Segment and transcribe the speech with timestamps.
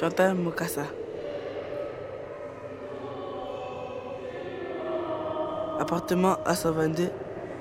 [0.00, 0.86] Chantal Mokassa.
[5.78, 7.10] Appartement à 122,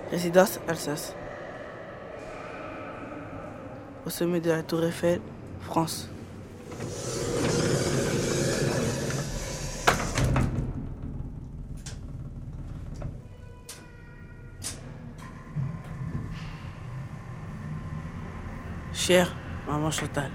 [0.10, 1.14] résidence Alsace.
[4.06, 5.20] Au sommet de la Tour Eiffel,
[5.64, 6.10] France.
[18.94, 19.36] Chère
[19.68, 20.32] maman Chantal,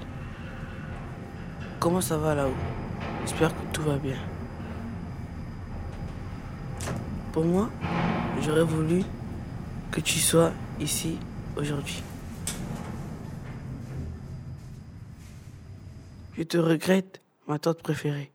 [1.84, 2.56] comment ça va là-haut
[3.26, 4.16] J'espère que tout va bien.
[7.30, 7.68] Pour moi,
[8.40, 9.02] j'aurais voulu
[9.92, 11.18] que tu sois ici
[11.58, 12.02] aujourd'hui.
[16.38, 18.32] Je te regrette, ma tante préférée.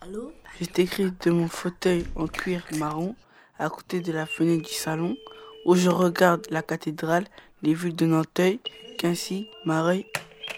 [0.00, 3.16] Allô Je t'écris de mon fauteuil en cuir marron
[3.58, 5.16] à côté de la fenêtre du salon
[5.64, 7.26] où je regarde la cathédrale,
[7.62, 8.60] les vues de Nanteuil,
[8.98, 10.06] Quincy, Mareuil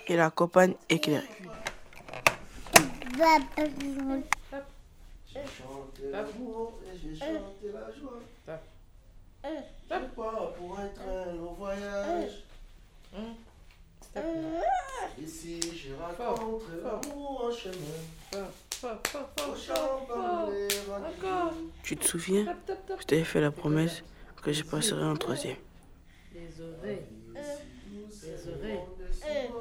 [0.06, 1.28] et la campagne éclairée.
[5.26, 8.20] J'ai chanté l'amour et j'ai chanté la joie.
[9.90, 12.44] Je pars pour un train au voyage.
[15.20, 17.98] Ici, je rencontre l'amour en chemin.
[21.82, 22.56] Tu te souviens?
[23.00, 24.02] Je t'avais fait la promesse
[24.42, 25.56] que je passerai en troisième.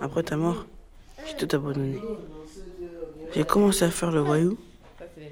[0.02, 0.66] Après ta mort,
[1.26, 2.00] j'ai tout abandonné.
[3.34, 4.58] J'ai commencé à faire le voyou,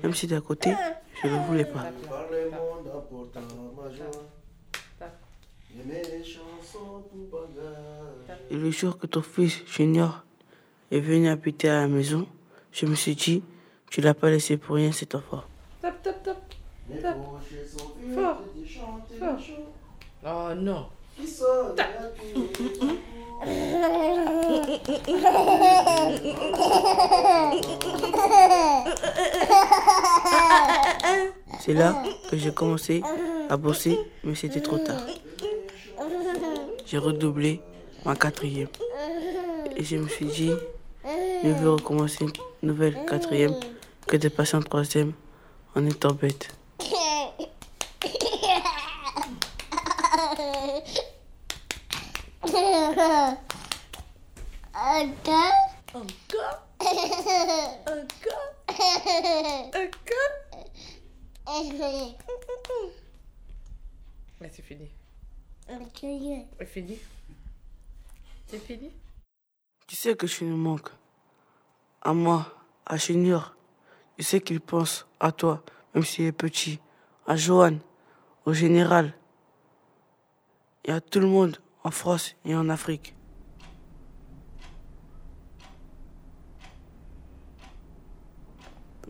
[0.03, 0.73] même si d'à côté,
[1.22, 1.92] je ne voulais pas.
[8.50, 10.23] Et le jour que ton fils Junior
[10.92, 12.28] est venu habiter à la maison,
[12.72, 13.44] je me suis dit,
[13.89, 15.44] tu l'as pas laissé pour rien cet enfant.
[15.82, 16.38] Top, top, top.
[16.99, 17.17] Tape.
[18.15, 18.41] Fort.
[19.19, 19.37] Fort.
[20.25, 20.85] Oh non.
[31.59, 33.03] C'est là que j'ai commencé
[33.49, 35.02] à bosser, mais c'était trop tard.
[36.85, 37.61] J'ai redoublé
[38.05, 38.69] ma quatrième.
[39.75, 40.52] Et je me suis dit,
[41.43, 42.31] mieux vaut recommencer une
[42.69, 43.55] nouvelle quatrième
[44.08, 45.13] que de passer en troisième
[45.75, 46.49] en étant bête.
[52.43, 53.37] Encore
[54.73, 56.61] Encore Encore
[64.39, 64.89] Mais c'est fini.
[65.67, 66.99] C'est fini.
[68.47, 68.91] C'est fini
[69.87, 70.89] Tu sais que je nous manque.
[72.02, 72.52] À moi,
[72.85, 73.55] à Junior.
[74.17, 75.63] Tu sais qu'il pense à toi,
[75.93, 76.79] même s'il est petit.
[77.27, 77.77] À Johan,
[78.45, 79.13] au général.
[80.86, 83.15] Et à tout le monde en France et en Afrique.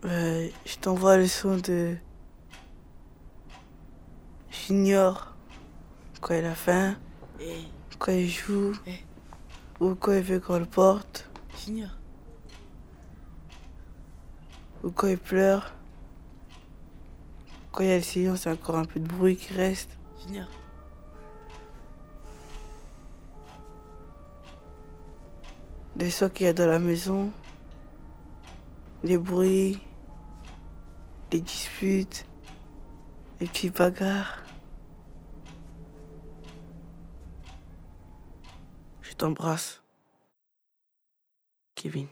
[0.04, 1.96] Euh, je t'envoie le son de
[4.50, 5.34] Junior
[6.20, 6.96] quand il a faim,
[7.40, 7.64] Eh,
[7.98, 8.98] quand il joue, Eh.
[9.80, 11.28] ou quand il veut qu'on le porte.
[11.64, 11.90] Junior.
[14.82, 15.72] ou quand il pleure,
[17.70, 19.54] quand il y a le silence, il y a encore un peu de bruit qui
[19.54, 19.96] reste.
[20.26, 20.48] Junior.
[25.96, 27.32] des sons qu'il y a dans la maison,
[29.04, 29.80] des bruits,
[31.30, 32.26] des disputes,
[33.38, 34.42] des petites bagarres.
[39.02, 39.82] Je t'embrasse,
[41.74, 42.08] Kevin.